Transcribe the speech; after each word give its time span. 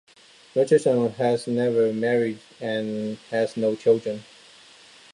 Richardson 0.55 1.11
has 1.11 1.45
never 1.45 1.93
married 1.93 2.39
and 2.59 3.19
has 3.29 3.55
no 3.55 3.75
children. 3.75 4.23